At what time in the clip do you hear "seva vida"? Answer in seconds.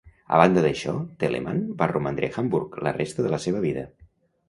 3.49-3.89